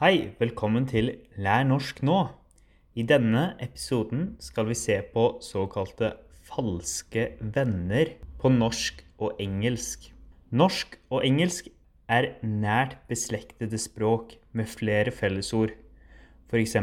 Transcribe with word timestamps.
Hei, 0.00 0.32
velkommen 0.40 0.86
til 0.88 1.10
Lær 1.36 1.66
norsk 1.68 1.98
nå. 2.02 2.16
I 2.96 3.04
denne 3.04 3.42
episoden 3.60 4.22
skal 4.40 4.64
vi 4.70 4.74
se 4.74 4.96
på 5.12 5.26
såkalte 5.44 6.14
falske 6.48 7.26
venner 7.38 8.14
på 8.40 8.48
norsk 8.50 9.02
og 9.20 9.36
engelsk. 9.44 10.08
Norsk 10.48 10.96
og 11.12 11.26
engelsk 11.28 11.68
er 12.08 12.30
nært 12.40 12.96
beslektede 13.12 13.78
språk 13.78 14.32
med 14.56 14.72
flere 14.72 15.12
fellesord. 15.12 15.76
F.eks. 16.48 16.74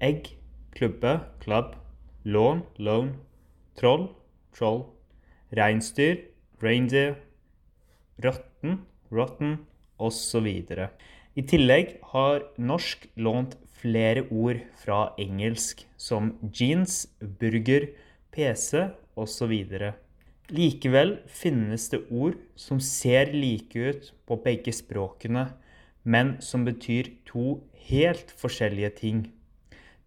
egg, 0.00 0.32
klubbe, 0.78 1.18
club, 1.42 1.74
lån, 2.22 2.62
loan, 2.78 3.16
troll, 3.74 4.06
troll, 4.54 4.84
reinsdyr, 5.58 6.22
reindeer, 6.62 7.18
rotten, 8.22 8.84
rotten 9.10 9.58
osv. 9.98 10.48
I 11.32 11.42
tillegg 11.48 11.94
har 12.12 12.42
norsk 12.60 13.06
lånt 13.16 13.54
flere 13.80 14.26
ord 14.28 14.58
fra 14.82 15.14
engelsk, 15.20 15.80
som 15.96 16.34
jeans, 16.52 17.06
burger, 17.20 17.86
PC 18.36 18.82
osv. 19.16 19.54
Likevel 20.52 21.14
finnes 21.32 21.86
det 21.88 22.02
ord 22.12 22.36
som 22.54 22.82
ser 22.84 23.32
like 23.32 23.80
ut 23.80 24.10
på 24.28 24.36
begge 24.44 24.74
språkene, 24.76 25.46
men 26.04 26.34
som 26.44 26.66
betyr 26.68 27.08
to 27.24 27.62
helt 27.88 28.34
forskjellige 28.36 28.92
ting. 29.00 29.24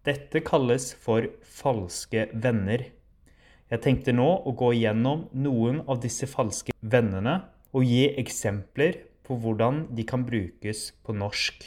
Dette 0.06 0.44
kalles 0.46 0.92
for 0.94 1.26
falske 1.42 2.28
venner. 2.38 2.86
Jeg 3.66 3.82
tenkte 3.82 4.14
nå 4.14 4.28
å 4.46 4.54
gå 4.54 4.70
igjennom 4.76 5.26
noen 5.34 5.82
av 5.90 5.98
disse 6.06 6.30
falske 6.30 6.76
vennene 6.86 7.40
og 7.74 7.82
gi 7.82 8.12
eksempler 8.14 9.02
på 9.26 9.36
hvordan 9.42 9.88
de 9.98 10.04
kan 10.06 10.22
brukes 10.26 10.92
på 11.02 11.14
norsk. 11.16 11.66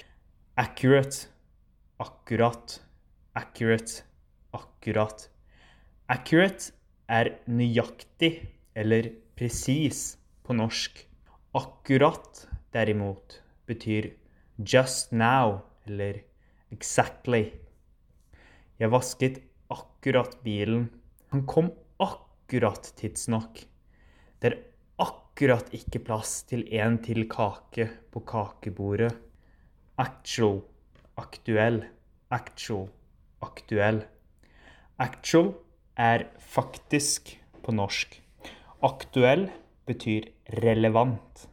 Accurate 0.56 1.28
akkurat. 2.00 2.80
Accurate 3.36 4.06
akkurat. 4.56 5.28
Accurate 6.10 6.72
er 7.12 7.34
nøyaktig 7.52 8.32
eller 8.80 9.12
presis 9.36 10.16
på 10.46 10.56
norsk. 10.56 11.04
Akkurat, 11.58 12.46
derimot, 12.74 13.42
betyr 13.68 14.14
just 14.58 15.12
now 15.12 15.60
eller 15.86 16.22
exactly. 16.72 17.50
Jeg 18.80 18.94
vasket 18.94 19.42
akkurat 19.70 20.38
bilen. 20.46 20.88
Han 21.34 21.46
kom 21.46 21.74
akkurat 22.00 22.94
tidsnok. 22.96 23.66
Det 24.40 24.54
er 24.54 24.62
akkurat 25.40 25.70
ikke 25.72 26.02
plass 26.04 26.42
til 26.50 26.66
en 26.76 26.98
til 27.00 27.24
kake 27.32 27.86
på 28.12 28.20
kakebordet. 28.28 29.14
Actual, 29.96 30.58
aktuell. 31.16 31.78
Actual, 32.28 32.90
aktuell. 33.40 34.02
Actual 35.00 35.54
er 35.96 36.26
faktisk 36.44 37.32
på 37.64 37.72
norsk. 37.72 38.20
Aktuell 38.84 39.48
betyr 39.88 40.28
relevant. 40.60 41.48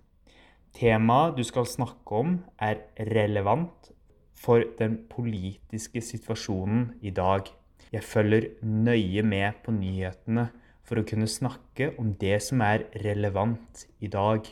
Temaet 0.74 1.38
du 1.38 1.46
skal 1.46 1.70
snakke 1.70 2.10
om, 2.24 2.40
er 2.58 2.90
relevant 2.98 3.92
for 4.34 4.66
den 4.82 5.04
politiske 5.06 6.02
situasjonen 6.02 6.96
i 7.06 7.14
dag. 7.14 7.46
Jeg 7.94 8.02
følger 8.02 8.50
nøye 8.66 9.22
med 9.22 9.62
på 9.62 9.78
nyhetene 9.78 10.50
for 10.86 11.00
å 11.00 11.06
kunne 11.06 11.28
snakke 11.30 11.90
om 12.00 12.14
det 12.20 12.38
som 12.46 12.62
er 12.62 12.86
relevant 13.02 13.86
i 13.98 14.10
dag. 14.10 14.46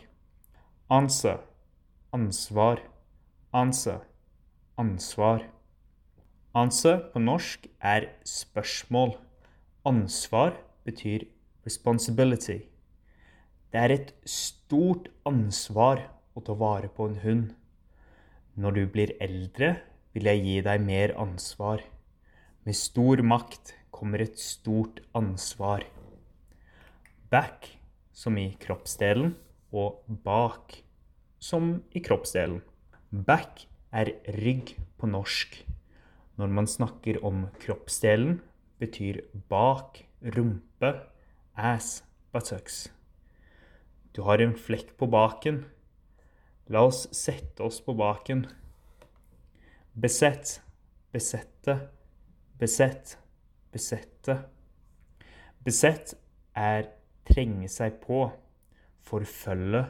Anse 0.90 1.36
ansvar. 2.14 2.82
Anse 3.54 4.00
ansvar. 4.78 5.46
Anse 6.54 6.92
på 7.12 7.22
norsk 7.22 7.66
er 7.82 8.08
spørsmål. 8.26 9.16
Ansvar 9.86 10.58
betyr 10.86 11.26
responsibility. 11.66 12.60
Det 13.70 13.80
er 13.80 13.94
et 13.94 14.12
stort 14.28 15.08
ansvar 15.26 16.04
å 16.34 16.42
ta 16.46 16.54
vare 16.58 16.90
på 16.90 17.08
en 17.10 17.18
hund. 17.24 17.48
Når 18.54 18.76
du 18.76 18.84
blir 18.86 19.14
eldre, 19.22 19.74
vil 20.14 20.30
jeg 20.30 20.44
gi 20.44 20.60
deg 20.62 20.86
mer 20.86 21.14
ansvar. 21.18 21.82
Med 22.62 22.78
stor 22.78 23.22
makt 23.26 23.74
kommer 23.90 24.22
et 24.22 24.38
stort 24.38 25.02
ansvar. 25.14 25.82
Back, 27.30 27.68
som 28.12 28.36
i 28.38 28.50
kroppsdelen, 28.60 29.34
og 29.74 30.04
bak, 30.24 30.76
som 31.38 31.82
i 31.92 32.02
kroppsdelen. 32.04 32.60
Back 33.10 33.66
er 33.92 34.12
rygg 34.38 34.74
på 34.98 35.08
norsk. 35.10 35.60
Når 36.36 36.50
man 36.50 36.66
snakker 36.66 37.20
om 37.24 37.46
kroppsdelen, 37.62 38.40
betyr 38.82 39.22
bak 39.48 40.02
rumpe, 40.34 40.90
ass, 41.54 42.02
buttocks. 42.32 42.88
Du 44.14 44.22
har 44.22 44.42
en 44.42 44.54
flekk 44.54 44.94
på 44.98 45.08
baken. 45.10 45.64
La 46.70 46.84
oss 46.86 47.04
sette 47.14 47.62
oss 47.62 47.80
på 47.84 47.94
baken. 47.98 48.46
Besett, 49.94 50.60
besette, 51.12 51.78
besett, 52.58 53.16
besette. 53.74 54.38
Besett 55.64 56.14
er 56.54 56.90
trenge 57.34 57.68
seg 57.70 57.98
på, 58.04 58.28
forfølge 59.04 59.84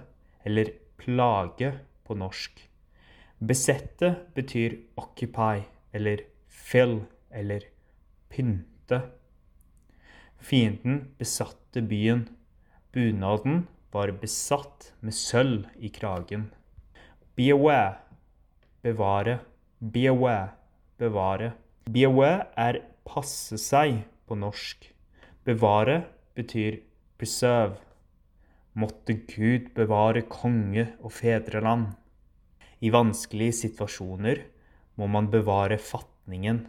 eller 0.48 0.70
plage 1.00 1.70
på 2.04 2.16
norsk. 2.16 2.62
Besette 3.44 4.14
betyr 4.34 4.78
occupy 4.96 5.64
eller 5.92 6.24
fill 6.48 7.02
eller 7.30 7.66
pynte. 8.32 9.02
Fienden 10.38 11.14
besatte 11.18 11.82
byen. 11.84 12.28
Bunaden 12.92 13.66
var 13.92 14.12
besatt 14.22 14.92
med 15.00 15.14
sølv 15.14 15.66
i 15.76 15.90
kragen. 15.92 16.48
Be 17.36 17.50
aware 17.52 18.00
bevare. 18.84 19.38
Be 19.80 20.08
aware 20.08 20.50
bevare. 20.98 21.52
Be 21.90 22.04
aware 22.06 22.48
er 22.56 22.80
passe 23.04 23.58
seg 23.60 24.02
på 24.28 24.36
norsk. 24.38 24.88
Bevare 25.44 26.00
betyr 26.36 26.80
preserve. 27.24 27.80
Måtte 28.74 29.14
Gud 29.30 29.70
bevare 29.76 30.24
konge 30.28 30.88
og 31.00 31.12
fedreland. 31.14 31.94
I 32.84 32.90
vanskelige 32.92 33.54
situasjoner 33.62 34.42
må 34.98 35.06
man 35.08 35.30
bevare 35.32 35.78
fatningen. 35.78 36.66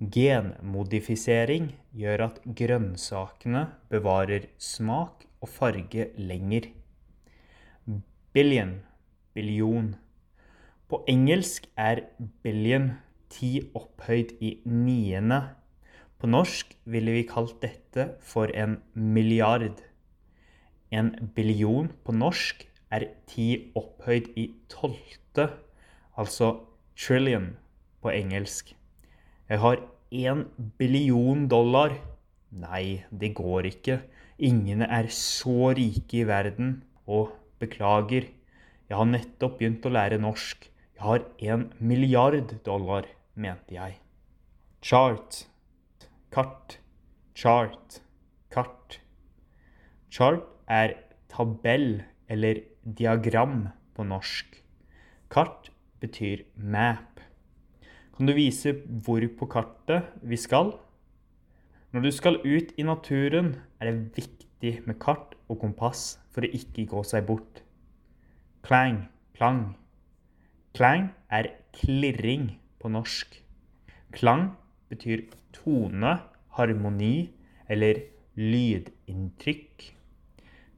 Genmodifisering 0.00 1.68
gjør 1.94 2.24
at 2.26 2.40
grønnsakene 2.58 3.66
bevarer 3.92 4.48
smak 4.58 5.26
og 5.44 5.52
farge 5.52 6.08
lenger. 6.18 6.72
Billion 8.34 8.80
billion. 9.36 9.94
På 10.88 11.04
engelsk 11.06 11.68
er 11.76 12.08
billion 12.42 12.94
ti 13.30 13.60
opphøyd 13.74 14.34
i 14.40 14.56
niende. 14.64 15.42
På 16.24 16.30
norsk 16.32 16.70
ville 16.88 17.12
vi 17.12 17.26
kalt 17.28 17.58
dette 17.60 18.04
for 18.24 18.48
en 18.56 18.78
milliard. 18.96 19.82
En 20.88 21.10
billion 21.36 21.90
på 22.00 22.14
norsk 22.16 22.64
er 22.96 23.04
ti 23.28 23.48
opphøyd 23.76 24.30
i 24.40 24.46
tolvte, 24.72 25.50
altså 26.16 26.48
trillion 26.96 27.50
på 28.00 28.14
engelsk. 28.16 28.72
Jeg 29.52 29.60
har 29.66 29.84
én 30.08 30.46
billion 30.80 31.44
dollar. 31.44 31.92
Nei, 32.48 33.04
det 33.12 33.34
går 33.36 33.68
ikke. 33.74 34.00
Ingen 34.40 34.80
er 34.88 35.12
så 35.12 35.74
rike 35.76 36.22
i 36.24 36.26
verden. 36.32 36.78
Og 37.04 37.36
beklager, 37.60 38.32
jeg 38.88 38.96
har 38.96 39.12
nettopp 39.12 39.60
begynt 39.60 39.84
å 39.84 39.92
lære 40.00 40.24
norsk. 40.24 40.70
Jeg 40.96 41.04
har 41.04 41.32
en 41.52 41.72
milliard 41.84 42.62
dollar, 42.64 43.12
mente 43.36 43.76
jeg. 43.76 44.00
Chart. 44.80 45.44
Kart. 46.34 46.80
Chart. 47.38 48.00
Kart. 48.50 48.96
Chart 50.10 50.42
er 50.66 50.96
tabell 51.30 52.00
eller 52.26 52.58
diagram 52.82 53.68
på 53.94 54.02
norsk. 54.02 54.56
Kart 55.30 55.68
betyr 56.02 56.42
map. 56.56 57.22
Kan 58.16 58.26
du 58.26 58.34
vise 58.34 58.72
hvor 59.06 59.22
på 59.38 59.46
kartet 59.46 60.10
vi 60.26 60.34
skal? 60.34 60.72
Når 61.94 62.02
du 62.02 62.10
skal 62.10 62.40
ut 62.42 62.74
i 62.74 62.82
naturen, 62.82 63.54
er 63.78 63.92
det 63.92 64.18
viktig 64.18 64.74
med 64.88 64.98
kart 64.98 65.38
og 65.46 65.60
kompass 65.62 66.16
for 66.34 66.42
å 66.42 66.50
ikke 66.50 66.88
gå 66.90 67.04
seg 67.06 67.30
bort. 67.30 67.62
Klang, 68.66 69.04
klang. 69.38 69.76
Klang 70.74 71.12
er 71.30 71.52
klirring 71.78 72.56
på 72.82 72.90
norsk. 72.90 73.38
Klang 74.10 74.48
betyr 74.90 75.28
tone, 75.54 76.18
harmoni 76.58 77.30
eller 77.70 78.02
lydinntrykk. 78.36 79.92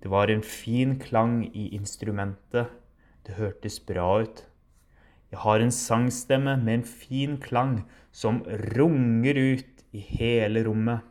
Det 0.03 0.13
var 0.13 0.31
en 0.31 0.45
fin 0.45 0.99
klang 1.01 1.41
i 1.51 1.71
instrumentet. 1.75 2.69
Det 3.27 3.39
hørtes 3.41 3.81
bra 3.83 4.21
ut. 4.23 4.45
Jeg 5.33 5.43
har 5.43 5.61
en 5.61 5.75
sangstemme 5.75 6.55
med 6.63 6.75
en 6.79 6.87
fin 6.87 7.35
klang 7.43 7.81
som 8.15 8.43
runger 8.77 9.35
ut 9.35 9.83
i 9.97 9.99
hele 9.99 10.63
rommet. 10.69 11.03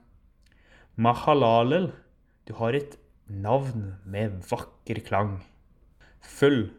Mahalalel, 0.96 1.92
du 2.48 2.54
har 2.56 2.78
et 2.78 2.96
navn 3.28 3.98
med 4.06 4.40
vakker 4.48 5.02
klang. 5.04 5.42
Full. 6.22 6.70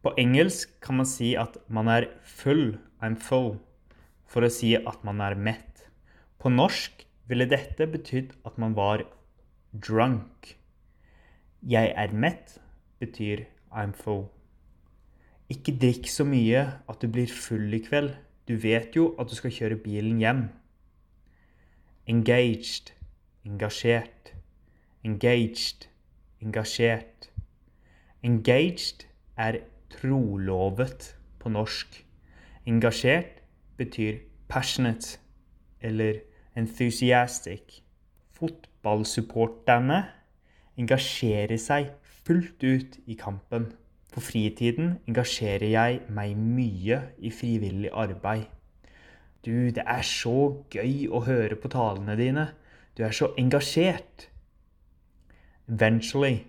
På 0.00 0.14
engelsk 0.20 0.72
kan 0.80 1.02
man 1.02 1.08
si 1.08 1.34
at 1.36 1.58
man 1.68 1.88
er 1.92 2.08
full, 2.24 2.78
I'm 3.02 3.18
full, 3.20 3.58
for 4.26 4.44
å 4.44 4.52
si 4.52 4.74
at 4.76 5.04
man 5.06 5.22
er 5.24 5.36
mett. 5.36 5.86
På 6.40 6.52
norsk 6.52 7.04
ville 7.30 7.48
dette 7.48 7.86
betydd 7.88 8.34
at 8.44 8.58
man 8.60 8.76
var 8.76 9.04
drunk. 9.72 10.54
Jeg 11.64 11.92
er 11.96 12.12
mett 12.12 12.58
betyr 13.00 13.46
I'm 13.72 13.94
full. 13.96 14.26
Ikke 15.50 15.74
drikk 15.76 16.08
så 16.08 16.24
mye 16.28 16.60
at 16.88 17.00
du 17.02 17.08
blir 17.08 17.30
full 17.30 17.72
i 17.74 17.80
kveld. 17.84 18.14
Du 18.48 18.56
vet 18.60 18.96
jo 18.96 19.12
at 19.20 19.28
du 19.28 19.36
skal 19.36 19.52
kjøre 19.52 19.80
bilen 19.80 20.20
hjem. 20.20 20.46
Engaged. 22.08 22.92
Engasjert. 23.44 24.34
Engaged. 25.04 25.88
Engasjert. 26.44 27.30
Engaged 28.24 29.06
er 29.36 29.62
trolovet 29.92 31.14
på 31.40 31.52
norsk. 31.52 32.00
Engasjert 32.68 33.43
betyr 33.76 34.20
passionate 34.48 35.18
eller 35.80 36.20
enthusiastic. 36.56 37.82
Fotballsupporterne 38.34 40.04
engasjerer 40.76 41.58
seg 41.60 41.92
fullt 42.24 42.64
ut 42.64 42.98
i 43.06 43.16
kampen. 43.18 43.70
På 44.14 44.22
fritiden 44.22 44.98
engasjerer 45.08 45.70
jeg 45.72 46.02
meg 46.14 46.36
mye 46.38 47.00
i 47.18 47.30
frivillig 47.34 47.90
arbeid. 47.92 48.46
Du, 49.44 49.50
det 49.74 49.82
er 49.84 50.04
så 50.06 50.64
gøy 50.72 51.08
å 51.12 51.20
høre 51.26 51.58
på 51.60 51.68
talene 51.68 52.14
dine. 52.16 52.46
Du 52.96 53.02
er 53.04 53.12
så 53.12 53.32
engasjert. 53.38 54.28
Eventually. 55.68 56.46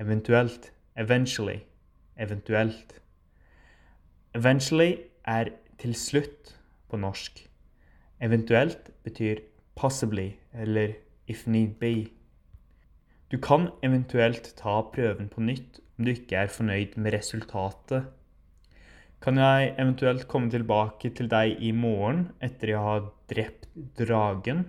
Eventuelt. 0.00 0.70
Eventually. 0.96 1.58
Eventuelt. 2.16 2.94
Eventually 4.34 4.96
er 5.26 5.50
til 5.80 5.94
slutt 5.96 6.54
på 6.90 6.98
norsk. 7.00 7.46
Eventuelt 8.20 8.90
betyr 9.04 9.40
possibly 9.74 10.34
eller 10.52 10.94
if 11.26 11.46
need 11.46 11.78
be. 11.80 12.10
Du 13.30 13.38
kan 13.38 13.70
eventuelt 13.82 14.52
ta 14.58 14.80
prøven 14.92 15.30
på 15.32 15.40
nytt 15.40 15.80
om 15.96 16.04
du 16.04 16.12
ikke 16.12 16.36
er 16.36 16.52
fornøyd 16.52 16.96
med 16.96 17.14
resultatet. 17.14 18.08
Kan 19.20 19.36
jeg 19.36 19.74
eventuelt 19.78 20.26
komme 20.28 20.50
tilbake 20.50 21.10
til 21.16 21.28
deg 21.28 21.58
i 21.60 21.72
morgen 21.76 22.30
etter 22.40 22.72
jeg 22.72 22.84
har 22.84 23.08
drept 23.28 23.68
dragen? 23.98 24.64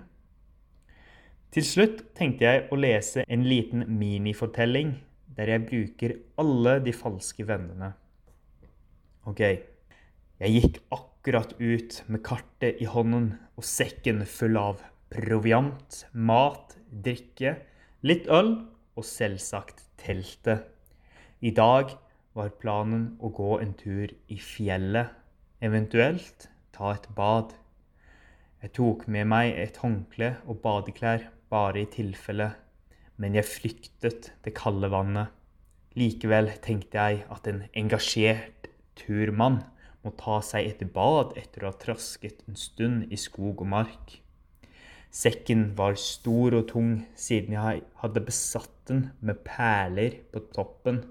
Til 1.51 1.65
slutt 1.67 2.03
tenkte 2.15 2.47
jeg 2.47 2.67
å 2.71 2.79
lese 2.79 3.25
en 3.27 3.43
liten 3.47 3.83
minifortelling 3.99 4.93
der 5.35 5.53
jeg 5.53 5.67
bruker 5.67 6.15
alle 6.39 6.77
de 6.83 6.93
falske 6.95 7.47
vennene. 7.47 7.93
Ok. 9.27 9.70
Jeg 10.41 10.55
gikk 10.55 10.77
akkurat 10.95 11.51
ut 11.61 11.99
med 12.09 12.23
kartet 12.25 12.79
i 12.81 12.87
hånden 12.89 13.35
og 13.59 13.65
sekken 13.67 14.23
full 14.25 14.55
av 14.57 14.79
proviant, 15.13 15.99
mat, 16.17 16.73
drikke 16.89 17.59
Litt 18.01 18.25
øl 18.33 18.55
og 18.97 19.05
selvsagt 19.05 19.83
teltet. 20.01 20.63
I 21.45 21.51
dag 21.53 21.91
var 22.33 22.55
planen 22.57 23.03
å 23.21 23.29
gå 23.29 23.59
en 23.61 23.75
tur 23.77 24.09
i 24.09 24.37
fjellet, 24.41 25.11
eventuelt 25.61 26.47
ta 26.73 26.95
et 26.95 27.05
bad. 27.13 27.53
Jeg 28.65 28.73
tok 28.79 29.05
med 29.13 29.29
meg 29.29 29.53
et 29.61 29.77
håndkle 29.83 30.31
og 30.49 30.63
badeklær 30.63 31.27
bare 31.53 31.83
i 31.83 31.91
tilfelle, 31.93 32.49
men 33.21 33.37
jeg 33.37 33.45
fryktet 33.51 34.31
det 34.41 34.55
kalde 34.57 34.89
vannet. 34.89 35.29
Likevel 35.93 36.49
tenkte 36.65 36.97
jeg 36.97 37.21
at 37.29 37.51
en 37.51 37.61
engasjert 37.77 38.71
turmann 38.97 39.61
må 40.01 40.13
ta 40.17 40.39
seg 40.45 40.67
et 40.67 40.83
bad 40.93 41.35
etter 41.39 41.63
å 41.63 41.71
ha 41.71 41.77
trasket 41.77 42.41
en 42.47 42.57
stund 42.59 43.11
i 43.13 43.19
skog 43.19 43.61
og 43.61 43.71
mark. 43.73 44.17
Sekken 45.11 45.73
var 45.75 45.97
stor 45.99 46.55
og 46.55 46.69
tung 46.71 46.91
siden 47.19 47.57
jeg 47.57 47.81
hadde 47.99 48.23
besatt 48.23 48.71
den 48.87 49.09
med 49.19 49.41
perler 49.45 50.21
på 50.31 50.43
toppen. 50.55 51.01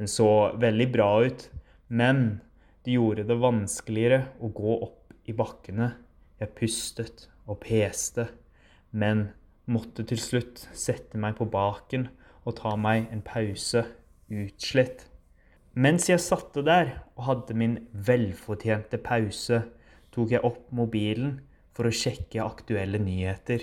Den 0.00 0.08
så 0.08 0.54
veldig 0.56 0.88
bra 0.94 1.10
ut, 1.26 1.48
men 1.88 2.40
det 2.86 2.96
gjorde 2.96 3.26
det 3.28 3.36
vanskeligere 3.42 4.22
å 4.40 4.48
gå 4.54 4.78
opp 4.78 5.12
i 5.28 5.34
bakkene. 5.36 5.90
Jeg 6.40 6.54
pustet 6.56 7.26
og 7.44 7.60
peste, 7.64 8.28
men 8.90 9.28
måtte 9.68 10.06
til 10.08 10.20
slutt 10.22 10.64
sette 10.72 11.20
meg 11.20 11.36
på 11.36 11.48
baken 11.52 12.08
og 12.48 12.56
ta 12.62 12.72
meg 12.80 13.10
en 13.12 13.20
pause, 13.24 13.84
utslitt. 14.32 15.04
Mens 15.78 16.08
jeg 16.08 16.18
satte 16.18 16.64
der 16.66 16.88
og 17.14 17.26
hadde 17.28 17.54
min 17.54 17.76
velfortjente 17.92 18.98
pause, 18.98 19.60
tok 20.10 20.32
jeg 20.34 20.42
opp 20.42 20.72
mobilen 20.74 21.36
for 21.76 21.86
å 21.86 21.94
sjekke 21.94 22.42
aktuelle 22.42 22.98
nyheter. 22.98 23.62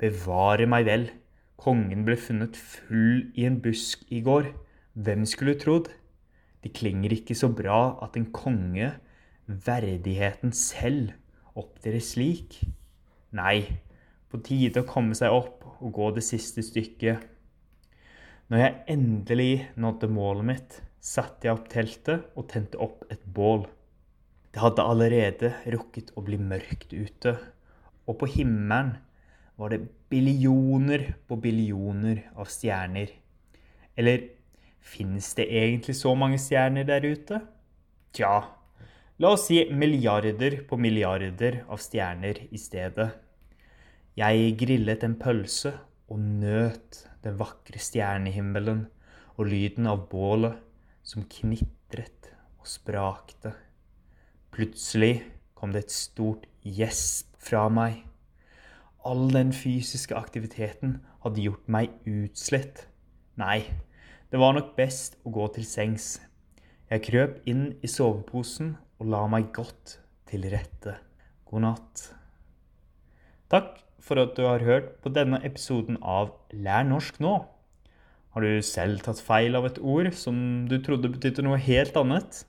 Bevare 0.00 0.64
meg 0.70 0.88
vel, 0.88 1.04
kongen 1.60 2.06
ble 2.06 2.16
funnet 2.16 2.56
full 2.56 3.26
i 3.36 3.44
en 3.44 3.60
busk 3.60 4.06
i 4.08 4.22
går. 4.24 4.48
Hvem 4.96 5.28
skulle 5.28 5.58
trodd? 5.60 5.92
Det 6.64 6.72
klinger 6.80 7.12
ikke 7.12 7.36
så 7.36 7.52
bra 7.52 8.00
at 8.00 8.16
en 8.16 8.30
konge, 8.32 8.94
verdigheten 9.44 10.56
selv, 10.56 11.12
opptrer 11.52 12.00
slik. 12.00 12.62
Nei, 13.36 13.66
på 14.32 14.40
tide 14.46 14.86
å 14.86 14.88
komme 14.88 15.12
seg 15.18 15.36
opp 15.36 15.68
og 15.82 15.92
gå 16.00 16.14
det 16.16 16.24
siste 16.24 16.64
stykket. 16.64 17.20
Når 18.48 18.64
jeg 18.64 18.78
endelig 18.96 19.54
nådde 19.76 20.08
målet 20.16 20.48
mitt, 20.48 20.84
satte 21.00 21.48
jeg 21.48 21.56
opp 21.56 21.68
teltet 21.72 22.26
og 22.36 22.48
tente 22.52 22.80
opp 22.80 23.06
et 23.12 23.22
bål. 23.24 23.64
Det 24.52 24.60
hadde 24.60 24.84
allerede 24.84 25.52
rukket 25.72 26.12
å 26.18 26.24
bli 26.26 26.36
mørkt 26.40 26.92
ute, 26.92 27.36
og 28.04 28.18
på 28.20 28.28
himmelen 28.34 28.96
var 29.60 29.72
det 29.72 29.84
billioner 30.10 31.06
på 31.28 31.38
billioner 31.40 32.24
av 32.34 32.48
stjerner. 32.50 33.12
Eller 33.96 34.28
finnes 34.80 35.28
det 35.38 35.46
egentlig 35.48 35.96
så 35.98 36.14
mange 36.18 36.40
stjerner 36.40 36.86
der 36.88 37.04
ute? 37.04 37.40
Tja, 38.16 38.38
la 39.20 39.34
oss 39.36 39.46
si 39.48 39.60
milliarder 39.70 40.62
på 40.68 40.78
milliarder 40.80 41.62
av 41.68 41.80
stjerner 41.80 42.46
i 42.50 42.60
stedet. 42.60 43.10
Jeg 44.18 44.56
grillet 44.58 45.04
en 45.06 45.14
pølse 45.20 45.76
og 46.10 46.18
nøt 46.18 47.04
den 47.22 47.36
vakre 47.38 47.78
stjernehimmelen 47.80 48.88
og 49.36 49.46
lyden 49.46 49.86
av 49.88 50.08
bålet 50.10 50.58
som 51.10 51.26
knitret 51.26 52.30
og 52.60 52.68
sprakte. 52.70 53.50
Plutselig 54.54 55.24
kom 55.58 55.74
det 55.74 55.86
et 55.86 55.94
stort 55.94 56.46
gjesp 56.62 57.34
fra 57.42 57.64
meg. 57.72 58.04
All 59.02 59.30
den 59.32 59.50
fysiske 59.56 60.14
aktiviteten 60.14 60.98
hadde 61.24 61.42
gjort 61.42 61.66
meg 61.72 61.94
utslitt. 62.06 62.84
Nei, 63.40 63.64
det 64.30 64.38
var 64.38 64.54
nok 64.54 64.74
best 64.76 65.18
å 65.26 65.32
gå 65.34 65.48
til 65.56 65.66
sengs. 65.66 66.18
Jeg 66.90 67.06
krøp 67.06 67.40
inn 67.50 67.72
i 67.82 67.90
soveposen 67.90 68.74
og 69.00 69.10
la 69.10 69.24
meg 69.30 69.50
godt 69.56 69.96
til 70.30 70.46
rette. 70.52 70.98
God 71.48 71.64
natt. 71.64 72.02
Takk 73.50 73.80
for 74.04 74.20
at 74.22 74.36
du 74.36 74.44
har 74.46 74.62
hørt 74.62 75.00
på 75.02 75.10
denne 75.12 75.40
episoden 75.46 75.98
av 76.02 76.36
Lær 76.54 76.86
norsk 76.86 77.18
nå. 77.24 77.40
Har 78.30 78.46
du 78.46 78.62
selv 78.62 79.02
tatt 79.02 79.20
feil 79.22 79.58
av 79.58 79.66
et 79.66 79.80
ord 79.82 80.12
som 80.14 80.68
du 80.70 80.76
trodde 80.82 81.10
betydde 81.10 81.42
noe 81.46 81.58
helt 81.58 81.96
annet? 81.98 82.44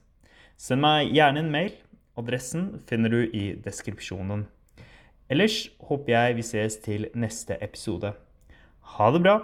Send 0.60 0.84
meg 0.84 1.10
gjerne 1.10 1.42
en 1.42 1.50
mail 1.50 1.72
Adressen 2.12 2.82
finner 2.86 3.08
du 3.08 3.22
i 3.32 3.54
deskripsjonen. 3.64 4.44
Ellers 5.32 5.70
håper 5.88 6.12
jeg 6.12 6.36
vi 6.36 6.44
ses 6.44 6.76
til 6.84 7.08
neste 7.16 7.56
episode. 7.64 8.12
Ha 8.98 9.10
det 9.14 9.22
bra! 9.24 9.36